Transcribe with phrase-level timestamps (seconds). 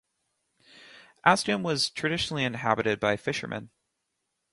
[1.27, 3.69] Askim was traditionally inhabited by fishermen.